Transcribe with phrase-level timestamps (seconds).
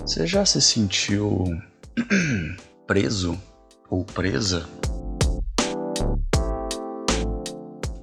[0.00, 1.44] Você já se sentiu
[2.86, 3.38] preso
[3.90, 4.68] ou presa?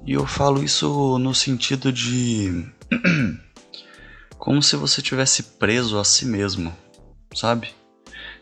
[0.04, 2.64] E eu falo isso no sentido de
[4.38, 6.72] como se você tivesse preso a si mesmo,
[7.34, 7.74] sabe?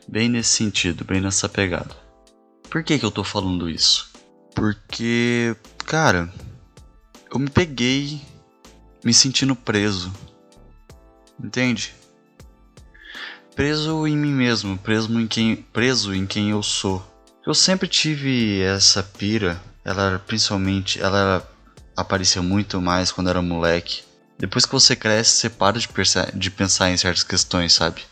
[0.06, 1.96] Bem nesse sentido, bem nessa pegada.
[2.68, 4.10] Por que que eu tô falando isso?
[4.54, 6.30] Porque, cara,
[7.32, 8.20] eu me peguei
[9.02, 10.12] me sentindo preso.
[11.42, 11.94] Entende?
[13.54, 17.04] Preso em mim mesmo, preso em quem, preso em quem eu sou.
[17.46, 21.48] Eu sempre tive essa pira, ela principalmente, ela
[21.96, 24.02] aparecia muito mais quando era moleque.
[24.36, 25.88] Depois que você cresce, você para de,
[26.34, 28.02] de pensar em certas questões, sabe?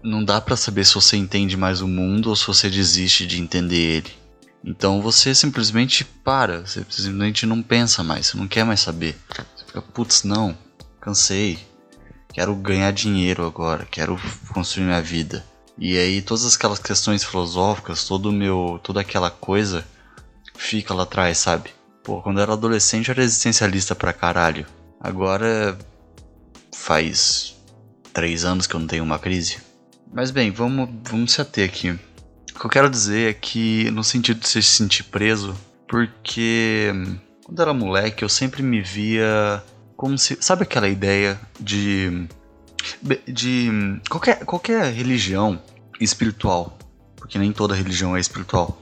[0.00, 3.40] Não dá para saber se você entende mais o mundo ou se você desiste de
[3.40, 4.12] entender ele.
[4.64, 9.16] Então você simplesmente para, você simplesmente não pensa mais, você não quer mais saber.
[9.56, 10.56] Você fica, putz, não,
[11.00, 11.58] cansei.
[12.34, 14.20] Quero ganhar dinheiro agora, quero
[14.52, 15.44] construir minha vida.
[15.78, 19.86] E aí todas aquelas questões filosóficas, todo meu, toda aquela coisa
[20.56, 21.70] fica lá atrás, sabe?
[22.02, 24.66] Pô, quando eu era adolescente eu era existencialista pra caralho.
[25.00, 25.78] Agora
[26.74, 27.54] faz
[28.12, 29.58] três anos que eu não tenho uma crise.
[30.12, 31.90] Mas bem, vamos, vamos se ater aqui.
[31.90, 35.54] O que eu quero dizer é que, no sentido de se sentir preso,
[35.86, 36.92] porque
[37.44, 39.62] quando eu era moleque eu sempre me via
[39.96, 40.36] como se.
[40.40, 42.26] Sabe aquela ideia de.
[43.26, 45.60] de qualquer, qualquer religião
[46.00, 46.78] espiritual,
[47.16, 48.80] porque nem toda religião é espiritual.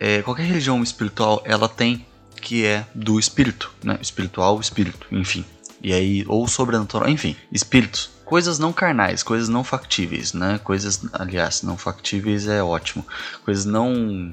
[0.00, 2.06] É, qualquer religião espiritual ela tem
[2.40, 3.98] que é do espírito, né?
[4.00, 5.44] Espiritual, espírito, enfim.
[5.82, 8.10] E aí, ou sobrenatural, enfim, espíritos.
[8.24, 10.58] Coisas não carnais, coisas não factíveis, né?
[10.62, 13.06] Coisas, aliás, não factíveis é ótimo.
[13.44, 14.30] Coisas não.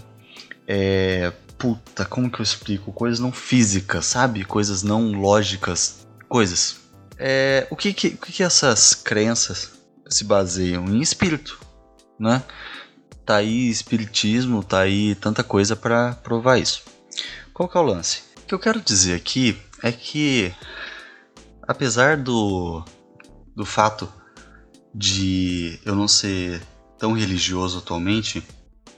[0.67, 1.31] É.
[1.57, 2.91] Puta, como que eu explico?
[2.91, 4.43] Coisas não físicas, sabe?
[4.43, 6.04] Coisas não lógicas.
[6.35, 6.81] Coisas.
[7.17, 9.71] É, o que que, que essas crenças
[10.09, 10.83] se baseiam?
[10.83, 11.57] Em espírito,
[12.19, 12.43] né?
[13.25, 16.83] Tá aí espiritismo, tá aí tanta coisa para provar isso.
[17.53, 18.21] Qual que é o lance?
[18.39, 20.53] O que eu quero dizer aqui é que,
[21.65, 22.83] apesar do,
[23.55, 24.11] do fato
[24.93, 26.61] de eu não ser
[26.99, 28.45] tão religioso atualmente,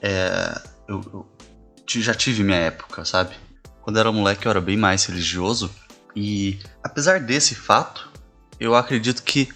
[0.02, 3.36] é, eu, eu já tive minha época, sabe?
[3.80, 5.70] Quando eu era moleque eu era bem mais religioso
[6.20, 8.10] e, apesar desse fato,
[8.58, 9.48] eu acredito que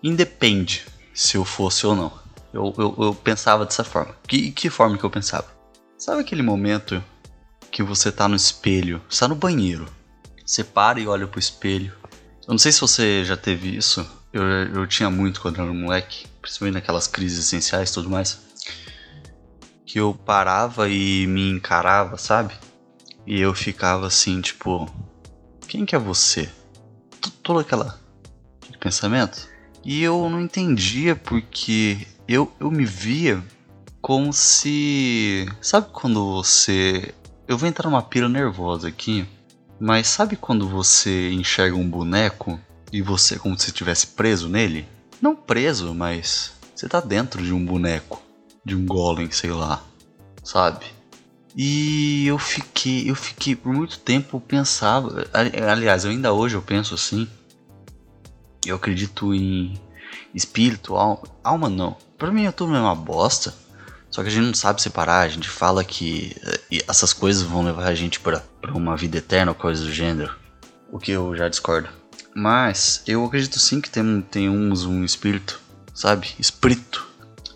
[0.00, 2.12] independe se eu fosse ou não.
[2.54, 4.14] Eu, eu, eu pensava dessa forma.
[4.24, 5.52] Que, que forma que eu pensava?
[5.98, 7.02] Sabe aquele momento
[7.72, 9.84] que você tá no espelho, está no banheiro.
[10.46, 11.92] Você para e olha pro espelho.
[12.46, 14.08] Eu não sei se você já teve isso.
[14.32, 18.40] Eu, eu tinha muito quando era moleque, principalmente naquelas crises essenciais e tudo mais.
[19.84, 22.54] Que eu parava e me encarava, sabe?
[23.26, 24.88] E eu ficava assim, tipo,
[25.70, 26.50] quem que é você?
[27.44, 27.96] Todo aquela
[28.60, 29.48] aquele pensamento.
[29.84, 33.42] E eu não entendia porque eu, eu me via
[34.02, 35.48] como se.
[35.60, 37.14] Sabe quando você
[37.46, 39.26] eu vou entrar numa pira nervosa aqui,
[39.78, 42.58] mas sabe quando você enxerga um boneco
[42.92, 44.86] e você como se estivesse preso nele?
[45.22, 48.20] Não preso, mas você tá dentro de um boneco,
[48.64, 49.82] de um golem, sei lá,
[50.42, 50.86] sabe?
[51.56, 56.94] E eu fiquei, eu fiquei por muito tempo pensava, aliás, eu ainda hoje eu penso
[56.94, 57.28] assim.
[58.64, 59.78] Eu acredito em
[60.34, 61.96] espírito, alma, alma não.
[62.16, 63.54] Para mim é tudo uma bosta.
[64.10, 67.62] Só que a gente não sabe separar, a gente fala que eh, essas coisas vão
[67.62, 68.42] levar a gente para
[68.74, 70.34] uma vida eterna ou coisa do gênero.
[70.90, 71.88] O que eu já discordo.
[72.34, 75.60] Mas eu acredito sim que tem, tem uns um espírito,
[75.94, 76.28] sabe?
[76.38, 77.08] Espírito.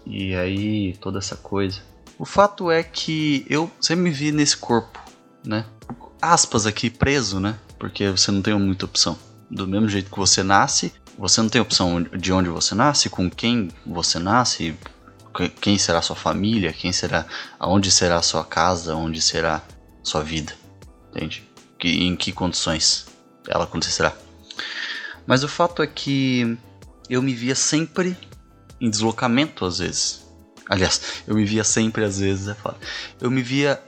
[0.07, 1.81] E aí toda essa coisa.
[2.19, 5.01] O fato é que eu sempre me vi nesse corpo,
[5.45, 5.67] né?
[6.23, 7.59] Aspas aqui, preso, né?
[7.79, 9.19] Porque você não tem muita opção.
[9.51, 13.31] Do mesmo jeito que você nasce, você não tem opção de onde você nasce, com
[13.31, 14.77] quem você nasce,
[15.61, 17.27] quem será sua família, quem será,
[17.59, 19.63] aonde será sua casa, onde será
[20.03, 20.55] sua vida,
[21.11, 21.49] entende?
[21.79, 23.07] Que, em que condições
[23.49, 24.17] ela acontecerá.
[25.27, 26.57] Mas o fato é que
[27.11, 28.17] eu me via sempre
[28.81, 30.24] em deslocamento às vezes.
[30.69, 32.77] Aliás, eu me via sempre às vezes, é foda.
[33.21, 33.81] Eu me via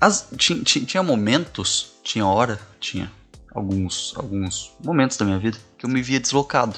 [0.00, 3.10] as, tinha, momentos, tinha hora, tinha
[3.54, 6.76] alguns alguns momentos da minha vida que eu me via deslocado.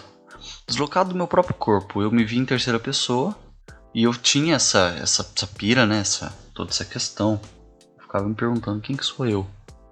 [0.66, 2.00] Deslocado do meu próprio corpo.
[2.00, 3.36] Eu me via em terceira pessoa
[3.94, 5.98] e eu tinha essa, essa, essa pira, né?
[5.98, 7.40] Essa, toda essa questão.
[7.96, 9.46] Eu ficava me perguntando quem que sou eu?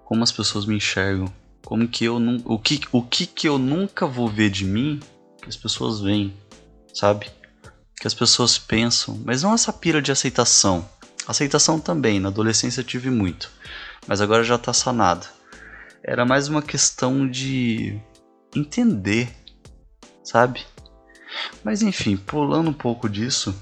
[0.04, 1.32] Como as pessoas me enxergam?
[1.64, 2.40] Como que eu não.
[2.44, 5.00] O que, o que que eu nunca vou ver de mim
[5.42, 6.34] que as pessoas veem,
[6.94, 7.30] sabe?
[8.00, 9.20] Que as pessoas pensam.
[9.24, 10.88] Mas não essa pira de aceitação.
[11.26, 13.50] Aceitação também, na adolescência tive muito.
[14.06, 15.26] Mas agora já tá sanada.
[16.02, 18.00] Era mais uma questão de
[18.54, 19.28] entender,
[20.22, 20.64] sabe?
[21.62, 23.54] Mas enfim, pulando um pouco disso,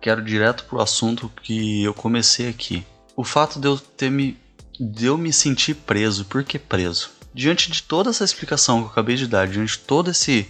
[0.00, 2.84] quero direto pro assunto que eu comecei aqui.
[3.14, 4.40] O fato de eu ter me
[4.80, 7.10] de eu me sentir preso, por que preso?
[7.32, 10.48] Diante de toda essa explicação que eu acabei de dar, diante de todo esse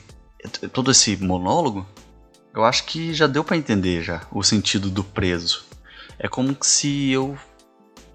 [0.72, 1.86] todo esse monólogo,
[2.54, 5.64] eu acho que já deu para entender já o sentido do preso.
[6.18, 7.36] É como se eu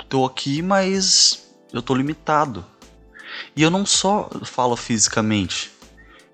[0.07, 2.63] tô aqui, mas eu tô limitado.
[3.55, 5.71] E eu não só falo fisicamente,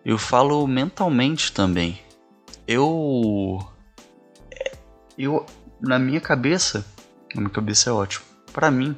[0.06, 2.00] eu falo mentalmente também.
[2.68, 3.66] Eu
[5.18, 5.46] eu
[5.82, 6.86] na minha cabeça,
[7.34, 8.26] na minha cabeça é ótimo.
[8.52, 8.96] Para mim,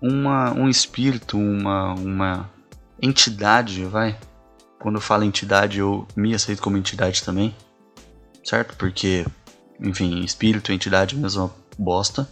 [0.00, 2.50] uma um espírito, uma uma
[3.00, 4.18] entidade, vai.
[4.78, 7.54] Quando eu falo entidade, eu me aceito como entidade também
[8.44, 8.76] certo?
[8.76, 9.26] Porque,
[9.80, 12.28] enfim, espírito, entidade, mesma bosta.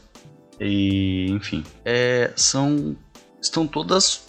[0.61, 2.97] E, enfim, é, são.
[3.41, 4.23] Estão todas.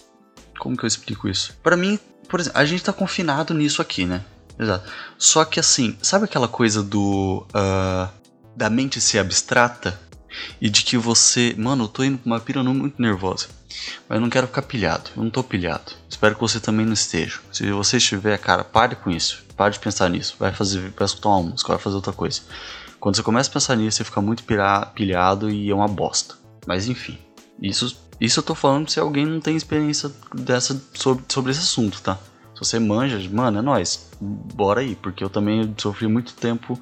[0.58, 1.56] Como que eu explico isso?
[1.62, 1.98] Para mim,
[2.28, 4.24] por exemplo, a gente tá confinado nisso aqui, né?
[4.58, 4.90] Exato.
[5.18, 7.46] Só que assim, sabe aquela coisa do.
[7.50, 8.08] Uh,
[8.56, 10.00] da mente ser abstrata?
[10.60, 11.54] E de que você.
[11.58, 13.48] Mano, eu tô indo pra uma pirâmide muito nervosa.
[14.08, 15.10] Mas eu não quero ficar pilhado.
[15.16, 15.92] Eu não tô pilhado.
[16.08, 17.40] Espero que você também não esteja.
[17.50, 19.41] Se você estiver, cara, pare com isso.
[19.56, 20.36] Pare de pensar nisso.
[20.38, 22.42] Vai fazer, vai escutar uma música, vai fazer outra coisa.
[22.98, 24.44] Quando você começa a pensar nisso, você fica muito
[24.94, 26.36] pilhado e é uma bosta.
[26.66, 27.18] Mas enfim,
[27.60, 32.00] isso, isso eu tô falando se alguém não tem experiência dessa sobre, sobre esse assunto,
[32.00, 32.16] tá?
[32.54, 34.08] Se você manja, mano, é nóis.
[34.20, 36.80] Bora aí, porque eu também sofri muito tempo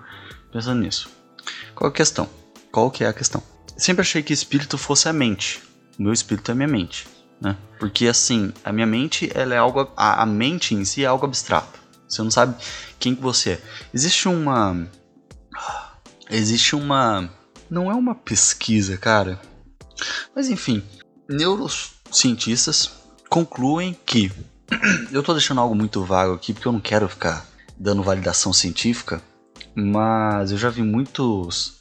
[0.52, 1.08] pensando nisso.
[1.74, 2.28] Qual a questão?
[2.70, 3.42] Qual que é a questão?
[3.76, 5.62] Sempre achei que espírito fosse a mente.
[5.98, 7.08] O meu espírito é a minha mente,
[7.40, 7.56] né?
[7.78, 11.24] Porque assim, a minha mente, ela é algo a, a mente em si é algo
[11.24, 11.80] abstrato.
[12.10, 12.56] Você não sabe
[12.98, 13.60] quem que você é.
[13.94, 14.88] Existe uma
[16.28, 17.30] existe uma
[17.70, 19.40] não é uma pesquisa, cara.
[20.34, 20.82] Mas enfim,
[21.28, 22.90] neurocientistas
[23.28, 24.32] concluem que
[25.12, 27.46] eu tô deixando algo muito vago aqui porque eu não quero ficar
[27.78, 29.22] dando validação científica,
[29.74, 31.78] mas eu já vi muitos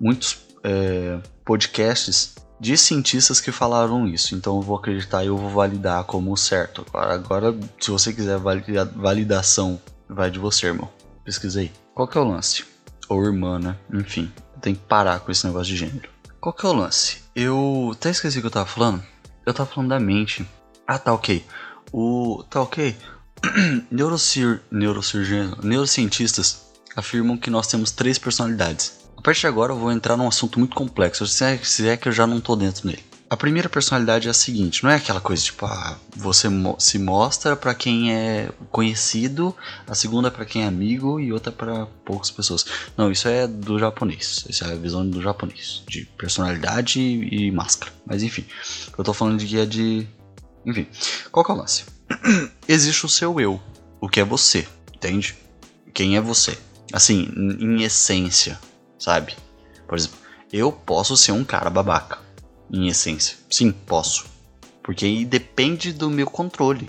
[0.00, 5.50] muitos é, podcasts de cientistas que falaram isso, então eu vou acreditar e eu vou
[5.50, 6.86] validar como certo.
[6.92, 10.90] Agora, se você quiser valida, validação, vai de você, irmão.
[11.24, 11.72] Pesquisa aí.
[11.94, 12.64] Qual que é o lance?
[13.08, 13.76] Ou irmã, né?
[13.92, 16.08] Enfim, tem que parar com esse negócio de gênero.
[16.40, 17.22] Qual que é o lance?
[17.34, 19.02] Eu até esqueci o que eu tava falando.
[19.44, 20.48] Eu tava falando da mente.
[20.86, 21.44] Ah, tá ok.
[21.92, 22.42] O.
[22.48, 22.96] Tá ok.
[23.90, 24.62] Neurocir...
[24.70, 26.66] Neurocirurgianos, neurocientistas
[26.96, 30.76] afirmam que nós temos três personalidades partir de agora eu vou entrar num assunto muito
[30.76, 31.58] complexo, se é,
[31.88, 33.02] é que eu já não tô dentro dele.
[33.28, 36.96] A primeira personalidade é a seguinte, não é aquela coisa tipo, ah, você mo se
[36.96, 39.52] mostra para quem é conhecido,
[39.84, 42.64] a segunda para quem é amigo e outra para poucas pessoas.
[42.96, 44.44] Não, isso é do japonês.
[44.48, 47.92] Essa é a visão do japonês, de personalidade e, máscara.
[48.06, 48.44] Mas enfim,
[48.96, 50.06] eu tô falando de que é de,
[50.64, 50.86] enfim.
[51.32, 51.84] Qual que é o lance?
[52.68, 53.60] Existe o seu eu,
[54.00, 55.34] o que é você, entende?
[55.92, 56.56] Quem é você?
[56.92, 57.28] Assim,
[57.58, 58.56] em essência,
[59.06, 59.36] sabe?
[59.86, 60.18] Por exemplo,
[60.52, 62.18] eu posso ser um cara babaca,
[62.72, 63.36] em essência.
[63.48, 64.26] Sim, posso.
[64.82, 66.88] Porque aí depende do meu controle.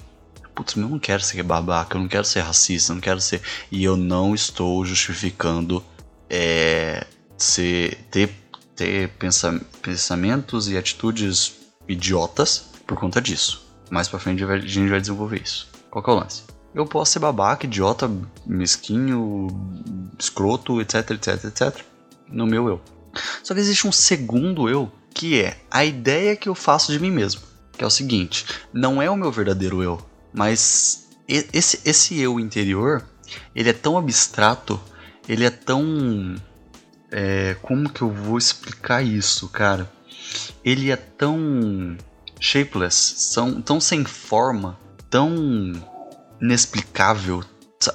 [0.56, 3.40] Putz, eu não quero ser babaca, eu não quero ser racista, eu não quero ser.
[3.72, 5.84] E eu não estou justificando
[6.28, 7.06] é,
[7.38, 8.32] ser, ter,
[8.76, 9.12] ter
[9.84, 11.54] pensamentos e atitudes
[11.88, 13.64] idiotas por conta disso.
[13.92, 15.70] Mais pra frente a gente vai desenvolver isso.
[15.92, 16.42] Qual que é o lance?
[16.74, 18.10] Eu posso ser babaca, idiota,
[18.44, 19.48] mesquinho,
[20.18, 21.97] escroto, etc, etc, etc
[22.30, 22.82] no meu eu.
[23.44, 27.12] Só que existe um segundo eu, que é a ideia que eu faço de mim
[27.12, 27.42] mesmo.
[27.78, 30.00] Que é o seguinte: não é o meu verdadeiro eu,
[30.34, 33.04] mas esse, esse eu interior,
[33.56, 34.80] ele é tão abstrato,
[35.28, 36.36] ele é tão.
[37.12, 39.90] É, como que eu vou explicar isso, cara?
[40.64, 41.98] Ele é tão
[42.40, 44.78] shapeless, tão, tão sem forma,
[45.10, 45.74] tão
[46.42, 47.44] inexplicável,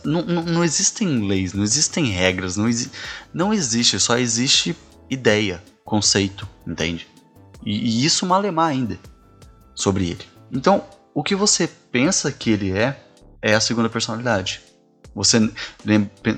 [0.04, 2.90] não, não, não existem leis, não existem regras, não, exi
[3.32, 4.76] não existe, só existe
[5.10, 7.06] ideia, conceito, entende?
[7.64, 8.98] E, e isso malemar ainda
[9.74, 10.24] sobre ele.
[10.50, 10.84] Então,
[11.14, 13.00] o que você pensa que ele é,
[13.40, 14.60] é a segunda personalidade.
[15.14, 15.38] Você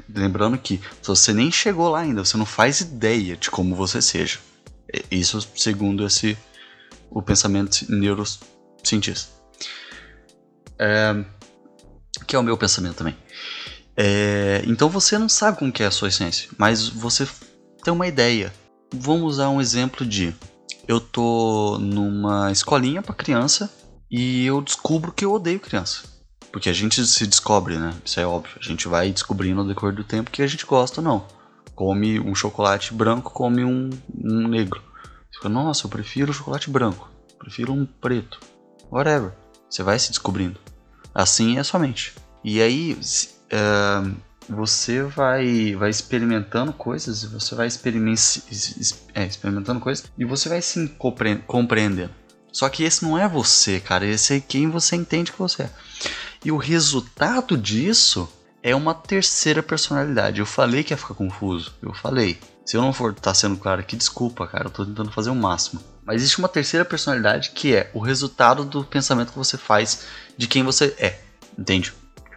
[0.08, 4.38] lembrando que você nem chegou lá ainda, você não faz ideia de como você seja.
[5.10, 6.36] Isso segundo esse
[7.10, 9.32] o pensamento neurocientista.
[10.76, 11.24] É,
[12.26, 13.16] que é o meu pensamento também.
[13.96, 17.26] É, então você não sabe como é a sua essência, mas você
[17.82, 18.52] tem uma ideia.
[18.92, 20.34] Vamos usar um exemplo de
[20.86, 23.70] eu tô numa escolinha para criança
[24.10, 26.02] e eu descubro que eu odeio criança.
[26.52, 27.92] Porque a gente se descobre, né?
[28.04, 28.56] Isso é óbvio.
[28.60, 31.26] A gente vai descobrindo ao decorrer do tempo que a gente gosta ou não.
[31.74, 34.80] Come um chocolate branco, come um, um negro.
[35.30, 37.10] Você fica, nossa, eu prefiro chocolate branco.
[37.40, 38.38] Prefiro um preto.
[38.88, 39.32] Whatever.
[39.68, 40.60] Você vai se descobrindo.
[41.12, 42.14] Assim é a sua mente.
[42.44, 42.96] E aí,
[44.48, 50.88] você vai, vai experimentando coisas, você vai é, experimentando coisas e você vai se
[51.46, 52.10] compreendendo.
[52.52, 54.06] Só que esse não é você, cara.
[54.06, 55.70] Esse é quem você entende que você é.
[56.44, 58.28] E o resultado disso
[58.62, 60.38] é uma terceira personalidade.
[60.38, 61.74] Eu falei que ia ficar confuso.
[61.82, 62.38] Eu falei.
[62.64, 64.66] Se eu não for estar tá sendo claro aqui, desculpa, cara.
[64.66, 65.82] Eu tô tentando fazer o máximo.
[66.04, 70.04] Mas existe uma terceira personalidade que é o resultado do pensamento que você faz
[70.36, 71.18] de quem você é.
[71.58, 71.92] Entende?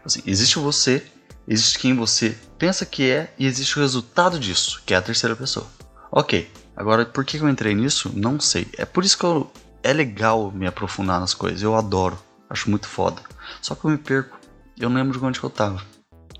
[0.08, 1.06] Assim, existe você,
[1.46, 5.36] existe quem você pensa que é e existe o resultado disso, que é a terceira
[5.36, 5.68] pessoa.
[6.10, 8.10] Ok, agora por que eu entrei nisso?
[8.16, 8.70] Não sei.
[8.78, 9.52] É por isso que eu,
[9.84, 12.18] é legal me aprofundar nas coisas, eu adoro,
[12.50, 13.22] acho muito foda.
[13.62, 14.40] Só que eu me perco,
[14.80, 15.84] eu não lembro de onde que eu tava.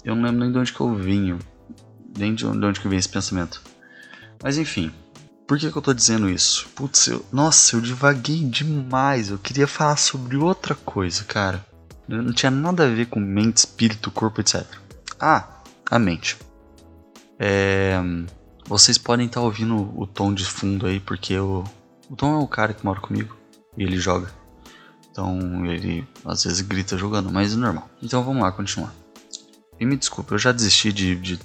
[0.02, 1.38] Eu não lembro nem de onde que eu vim,
[2.18, 3.62] nem de onde que vem esse pensamento.
[4.42, 4.94] Mas enfim,
[5.46, 6.70] por que, que eu tô dizendo isso?
[6.74, 9.30] Putz, eu, nossa, eu divaguei demais.
[9.30, 11.67] Eu queria falar sobre outra coisa, cara.
[12.08, 14.66] Não tinha nada a ver com mente, espírito, corpo, etc.
[15.20, 16.38] Ah, a mente.
[17.40, 18.00] É,
[18.66, 21.64] vocês podem estar tá ouvindo o tom de fundo aí, porque o,
[22.10, 23.36] o Tom é o cara que mora comigo
[23.78, 24.32] e ele joga.
[25.12, 27.90] Então ele às vezes grita jogando, mas é normal.
[28.02, 28.94] Então vamos lá, continuar.
[29.80, 31.40] E me desculpe, eu já desisti de, de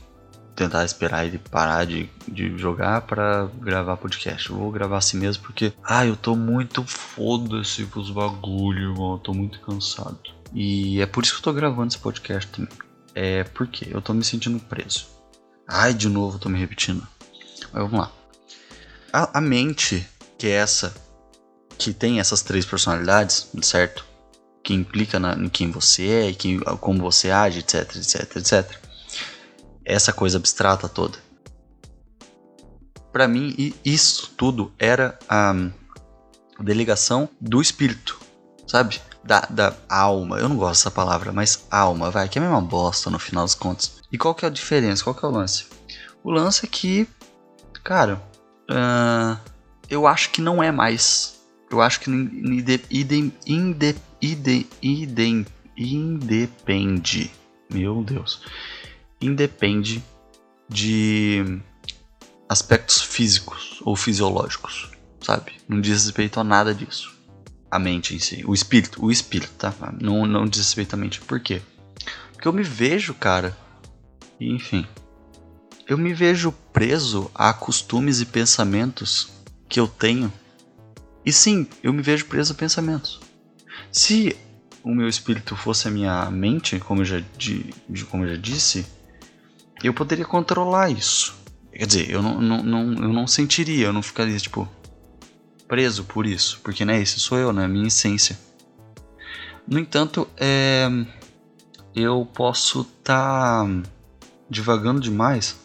[0.54, 4.50] tentar esperar ele parar de, de jogar para gravar podcast.
[4.50, 9.12] Eu vou gravar assim mesmo porque, ah, eu tô muito foda-se com os bagulho, irmão.
[9.12, 10.18] Eu tô muito cansado.
[10.54, 12.73] E é por isso que eu tô gravando esse podcast também.
[13.14, 15.06] É porque eu tô me sentindo preso.
[15.66, 17.06] Ai, de novo, tô me repetindo.
[17.73, 18.12] Mas vamos lá.
[19.12, 20.06] A, a mente,
[20.38, 20.94] que é essa,
[21.78, 24.04] que tem essas três personalidades, certo?
[24.62, 28.92] Que implica na, em quem você é, e quem, como você age, etc, etc, etc.
[29.93, 31.19] Essa coisa abstrata toda.
[33.13, 35.55] Para mim, isso tudo era a
[36.61, 38.19] delegação do espírito,
[38.67, 39.01] sabe?
[39.25, 40.39] da, da alma.
[40.39, 43.45] Eu não gosto dessa palavra, mas alma, vai, que é a mesma bosta no final
[43.45, 44.03] dos contos.
[44.11, 45.05] E qual que é a diferença?
[45.05, 45.67] Qual que é o lance?
[46.23, 47.09] O lance é que,
[47.83, 48.23] cara,
[48.71, 49.39] uh,
[49.89, 51.41] eu acho que não é mais.
[51.71, 55.47] Eu acho que inde, inde, inde, inde,
[55.77, 57.31] independe.
[57.71, 58.43] Meu Deus.
[59.23, 60.02] Independe
[60.69, 61.61] de
[62.49, 65.52] aspectos físicos ou fisiológicos, sabe?
[65.69, 67.12] Não diz respeito a nada disso
[67.73, 69.73] a mente em si, o espírito, o espírito, tá?
[69.99, 71.23] Não, não diz respeito à mente.
[71.23, 71.62] Por quê?
[72.31, 73.57] Porque eu me vejo, cara,
[74.38, 74.87] e enfim,
[75.88, 79.31] eu me vejo preso a costumes e pensamentos
[79.71, 80.31] que eu tenho.
[81.25, 83.21] E sim, eu me vejo preso a pensamentos.
[83.91, 84.37] Se
[84.85, 87.75] o meu espírito fosse a minha mente, como eu já, de,
[88.11, 88.85] como eu já disse,
[89.87, 91.35] eu poderia controlar isso.
[91.73, 94.69] Quer dizer, eu não, não, não, eu não sentiria, eu não ficaria tipo,
[95.67, 98.39] preso por isso, porque né, esse sou eu, né, minha essência.
[99.67, 100.87] No entanto, é,
[101.95, 103.83] eu posso estar tá
[104.51, 105.59] divagando demais,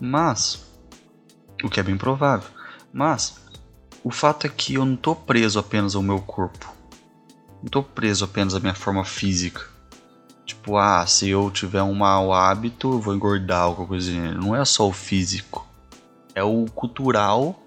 [0.00, 0.64] mas
[1.64, 2.48] o que é bem provável.
[2.92, 3.40] Mas
[4.04, 6.72] o fato é que eu não estou preso apenas ao meu corpo,
[7.56, 9.71] não estou preso apenas à minha forma física.
[10.44, 14.12] Tipo, ah, se eu tiver um mau hábito, eu vou engordar alguma coisa.
[14.34, 15.66] Não é só o físico,
[16.34, 17.60] é o cultural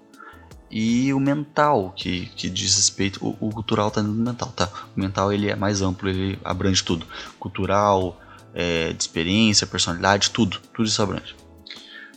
[0.70, 3.24] e o mental, que, que diz respeito.
[3.24, 4.70] O, o cultural está dentro do mental, tá?
[4.96, 7.06] O mental ele é mais amplo, ele abrange tudo:
[7.38, 8.20] cultural,
[8.52, 10.58] é, de experiência, personalidade, tudo.
[10.74, 11.34] Tudo isso abrange.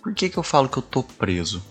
[0.01, 1.63] Por que, que eu falo que eu tô preso?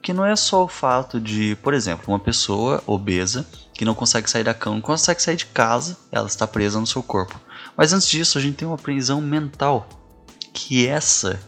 [0.00, 4.30] Que não é só o fato de, por exemplo, uma pessoa obesa que não consegue
[4.30, 7.38] sair da cama, não consegue sair de casa, ela está presa no seu corpo.
[7.78, 9.88] Mas antes disso, a gente tem uma prisão mental.
[10.52, 11.38] Que essa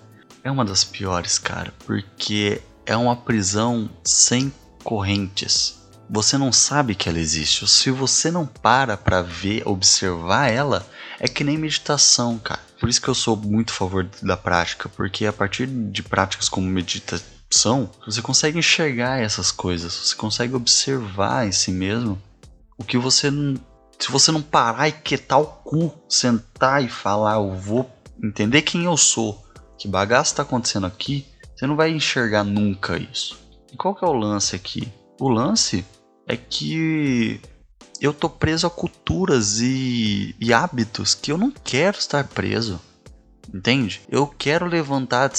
[0.44, 4.52] é uma das piores, cara, porque é uma prisão sem
[4.84, 5.80] correntes.
[6.08, 7.66] Você não sabe que ela existe.
[7.66, 10.86] Se você não para para ver, observar ela,
[11.18, 12.60] é que nem meditação, cara.
[12.78, 16.48] Por isso que eu sou muito a favor da prática, porque a partir de práticas
[16.48, 22.20] como meditação, você consegue enxergar essas coisas, você consegue observar em si mesmo
[22.78, 23.30] o que você
[24.00, 27.88] se você não parar e quietar o cu, sentar e falar, eu vou
[28.22, 29.44] entender quem eu sou,
[29.78, 33.38] que bagaço está acontecendo aqui, você não vai enxergar nunca isso.
[33.72, 34.90] E qual que é o lance aqui?
[35.20, 35.84] O lance
[36.26, 37.40] é que
[38.00, 42.80] eu tô preso a culturas e, e hábitos que eu não quero estar preso.
[43.52, 44.00] Entende?
[44.08, 45.30] Eu quero levantar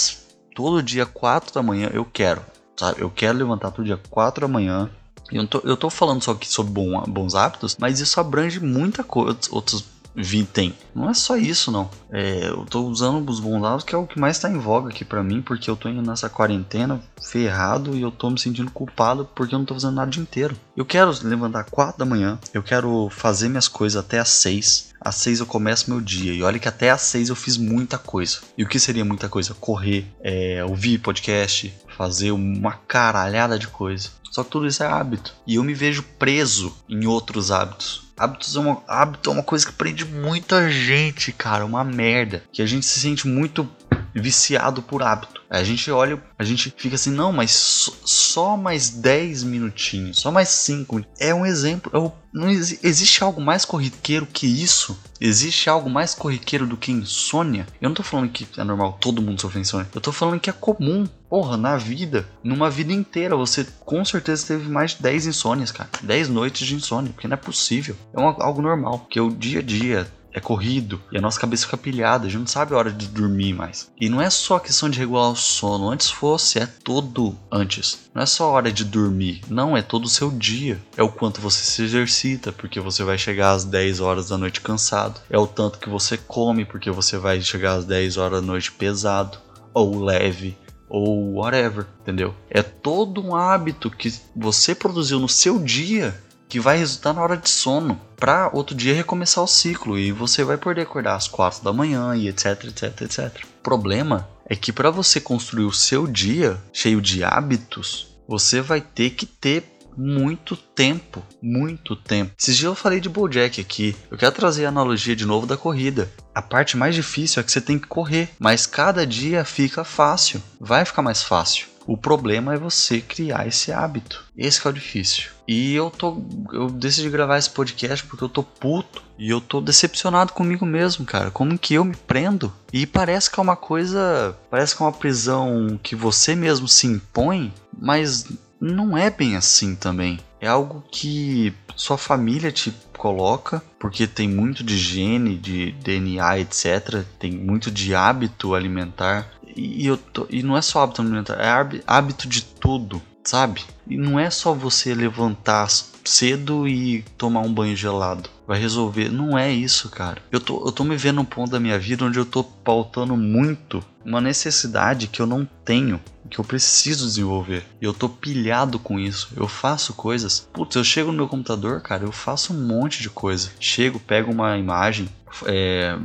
[0.54, 1.90] todo dia 4 da manhã.
[1.92, 2.46] Eu quero.
[2.78, 3.02] Sabe?
[3.02, 4.90] Eu quero levantar todo dia 4 da manhã.
[5.32, 9.04] Eu tô, eu tô falando só aqui sobre bom, bons hábitos, mas isso abrange muita
[9.04, 9.86] coisa, outros
[10.16, 10.74] Vitem.
[10.94, 11.90] Não é só isso, não.
[12.12, 14.90] É, eu tô usando os bons lados, que é o que mais tá em voga
[14.90, 18.72] aqui para mim, porque eu tô indo nessa quarentena ferrado e eu tô me sentindo
[18.72, 20.56] culpado porque eu não tô fazendo nada o dia inteiro.
[20.76, 24.92] Eu quero levantar 4 da manhã, eu quero fazer minhas coisas até às 6.
[25.00, 26.34] às 6 eu começo meu dia.
[26.34, 28.40] E olha que até às 6 eu fiz muita coisa.
[28.58, 29.54] E o que seria muita coisa?
[29.54, 34.10] Correr, é, ouvir podcast, fazer uma caralhada de coisa.
[34.32, 35.34] Só que tudo isso é hábito.
[35.46, 38.10] E eu me vejo preso em outros hábitos.
[38.18, 41.66] Hábitos é uma, hábito é uma coisa que prende muita gente, cara.
[41.66, 42.44] Uma merda.
[42.54, 43.68] Que a gente se sente muito
[44.14, 45.42] viciado por hábito.
[45.50, 50.50] A gente olha, a gente fica assim, não, mas só, mais 10 minutinhos, só mais
[50.50, 51.04] 5.
[51.20, 51.92] É um exemplo.
[51.94, 54.98] É não existe algo mais corriqueiro que isso?
[55.20, 57.68] Existe algo mais corriqueiro do que insônia?
[57.82, 59.90] Eu não tô falando que é normal todo mundo sofrer insônia.
[59.94, 61.06] Eu tô falando que é comum.
[61.30, 65.90] Porra, na vida, numa vida inteira, você com certeza teve mais de 10 insônias, cara.
[66.02, 67.96] 10 noites de insônia, porque não é possível.
[68.14, 71.66] É uma, algo normal, porque o dia a dia é corrido e a nossa cabeça
[71.66, 73.92] fica pilhada, a gente não sabe a hora de dormir mais.
[74.00, 78.10] E não é só questão de regular o sono, antes fosse, é todo antes.
[78.14, 80.82] Não é só a hora de dormir, não, é todo o seu dia.
[80.96, 84.62] É o quanto você se exercita, porque você vai chegar às 10 horas da noite
[84.62, 85.20] cansado.
[85.30, 88.72] É o tanto que você come, porque você vai chegar às 10 horas da noite
[88.72, 89.38] pesado
[89.74, 90.58] ou leve
[90.90, 92.36] ou whatever, entendeu?
[92.50, 96.22] É todo um hábito que você produziu no seu dia
[96.52, 100.44] que vai resultar na hora de sono, para outro dia recomeçar o ciclo e você
[100.44, 103.46] vai poder acordar às 4 da manhã e etc, etc, etc.
[103.46, 108.82] O problema é que para você construir o seu dia cheio de hábitos, você vai
[108.82, 109.64] ter que ter
[109.96, 112.34] muito tempo, muito tempo.
[112.38, 113.96] Esses dias eu falei de Bojack aqui.
[114.10, 116.12] Eu quero trazer a analogia de novo da corrida.
[116.36, 120.44] A parte mais difícil é que você tem que correr, mas cada dia fica fácil.
[120.60, 121.71] Vai ficar mais fácil.
[121.86, 124.26] O problema é você criar esse hábito.
[124.38, 125.30] Esse é o difícil.
[125.48, 126.22] E eu tô.
[126.54, 129.04] Eu decidi gravar esse podcast porque eu tô puto.
[129.18, 131.30] E eu tô decepcionado comigo mesmo, cara.
[131.30, 132.52] Como que eu me prendo?
[132.72, 134.36] E parece que é uma coisa.
[134.50, 138.26] Parece que é uma prisão que você mesmo se impõe, mas
[138.60, 140.20] não é bem assim também.
[140.40, 147.04] É algo que sua família te coloca, porque tem muito de gene, de DNA, etc.
[147.18, 149.28] Tem muito de hábito alimentar.
[149.56, 153.64] E, eu tô, e não é só hábito alimentar, é hábito de tudo, sabe?
[153.88, 155.68] E não é só você levantar
[156.04, 158.30] cedo e tomar um banho gelado.
[158.48, 159.10] Vai resolver.
[159.10, 160.22] Não é isso, cara.
[160.32, 163.16] Eu tô, eu tô me vendo num ponto da minha vida onde eu tô pautando
[163.16, 167.64] muito uma necessidade que eu não tenho, que eu preciso desenvolver.
[167.82, 169.30] E eu tô pilhado com isso.
[169.36, 170.48] Eu faço coisas.
[170.52, 173.52] Putz, eu chego no meu computador, cara, eu faço um monte de coisa.
[173.60, 175.08] Chego, pego uma imagem,
[175.46, 175.98] é,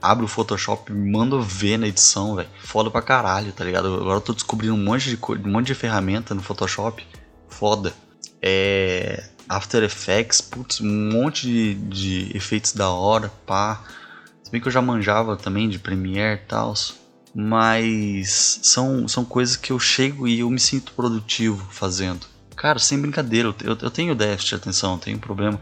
[0.00, 2.48] abro o Photoshop, mando ver na edição, velho.
[2.62, 3.94] Foda pra caralho, tá ligado?
[3.94, 7.06] Agora eu tô descobrindo um monte de, um monte de ferramenta no Photoshop.
[7.48, 7.92] Foda.
[8.42, 13.82] É, After Effects, putz, um monte de, de efeitos da hora, pá.
[14.42, 16.74] Se bem que eu já manjava também de Premiere e tal.
[17.34, 22.26] Mas são, são coisas que eu chego e eu me sinto produtivo fazendo.
[22.56, 25.60] Cara, sem brincadeira, eu, eu tenho déficit de atenção, tenho problema.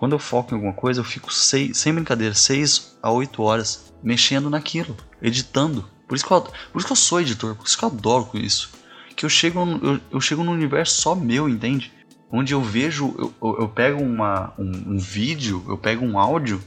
[0.00, 3.92] Quando eu foco em alguma coisa, eu fico seis, sem brincadeira, 6 a 8 horas
[4.02, 5.84] mexendo naquilo, editando.
[6.08, 8.24] Por isso, que eu, por isso que eu sou editor, por isso que eu adoro
[8.24, 8.70] com isso.
[9.14, 11.92] Que eu chego, eu, eu chego num universo só meu, entende?
[12.32, 16.62] Onde eu vejo, eu, eu, eu pego uma, um, um vídeo, eu pego um áudio,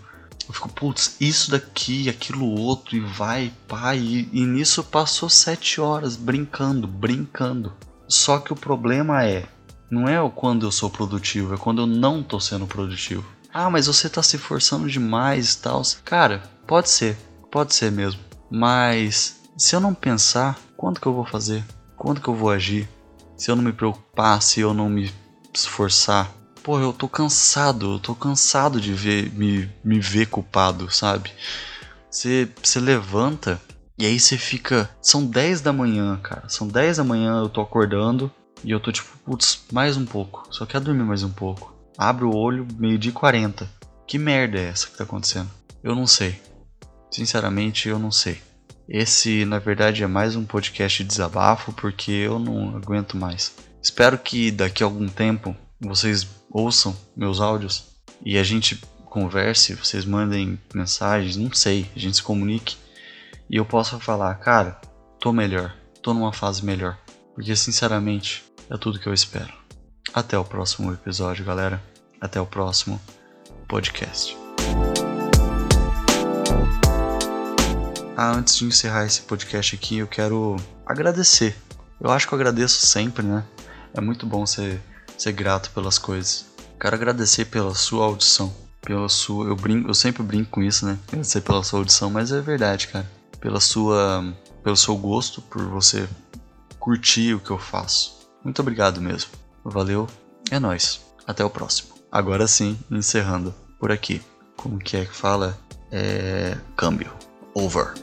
[0.48, 3.98] eu fico, putz, isso daqui, aquilo outro, e vai, pai.
[3.98, 7.74] E, e nisso passou sete horas brincando, brincando.
[8.08, 9.48] Só que o problema é,
[9.94, 13.24] não é o quando eu sou produtivo, é quando eu não tô sendo produtivo.
[13.54, 15.84] Ah, mas você tá se forçando demais e tal.
[16.04, 17.16] Cara, pode ser,
[17.52, 18.20] pode ser mesmo.
[18.50, 21.64] Mas se eu não pensar, quando que eu vou fazer?
[21.96, 22.90] Quando que eu vou agir?
[23.38, 25.14] Se eu não me preocupar, se eu não me
[25.54, 26.32] esforçar.
[26.64, 31.32] Pô, eu tô cansado, eu tô cansado de ver, me, me ver culpado, sabe?
[32.10, 33.62] Você levanta
[33.98, 34.90] e aí você fica.
[35.00, 36.50] São 10 da manhã, cara.
[36.50, 38.32] São 10 da manhã, eu tô acordando.
[38.64, 40.48] E eu tô tipo, putz, mais um pouco.
[40.50, 41.74] Só quero dormir mais um pouco.
[41.98, 43.70] Abro o olho, meio-dia e 40.
[44.08, 45.50] Que merda é essa que tá acontecendo?
[45.84, 46.42] Eu não sei.
[47.12, 48.42] Sinceramente, eu não sei.
[48.88, 53.54] Esse, na verdade, é mais um podcast de desabafo porque eu não aguento mais.
[53.82, 57.86] Espero que daqui a algum tempo vocês ouçam meus áudios
[58.26, 62.78] e a gente converse, vocês mandem mensagens, não sei, a gente se comunique
[63.50, 64.80] e eu possa falar, cara,
[65.20, 66.98] tô melhor, tô numa fase melhor.
[67.36, 69.54] Porque sinceramente, é tudo que eu espero.
[70.14, 71.82] Até o próximo episódio, galera.
[72.20, 73.02] Até o próximo
[73.68, 74.38] podcast.
[78.16, 81.56] Ah, antes de encerrar esse podcast aqui, eu quero agradecer.
[82.00, 83.44] Eu acho que eu agradeço sempre, né?
[83.94, 84.80] É muito bom ser,
[85.18, 86.46] ser grato pelas coisas.
[86.80, 88.54] Quero agradecer pela sua audição.
[88.82, 89.48] Pela sua.
[89.48, 91.00] Eu, brinco, eu sempre brinco com isso, né?
[91.08, 93.10] Agradecer pela sua audição, mas é verdade, cara.
[93.40, 94.34] Pela sua.
[94.64, 96.08] Pelo seu gosto, por você
[96.80, 98.23] curtir o que eu faço.
[98.44, 99.32] Muito obrigado mesmo.
[99.64, 100.08] Valeu,
[100.52, 101.02] é nós.
[101.26, 101.94] Até o próximo.
[102.12, 104.22] Agora sim, encerrando por aqui.
[104.56, 105.58] Como que é que fala?
[105.92, 106.58] É.
[106.76, 107.12] Câmbio.
[107.54, 107.94] Over.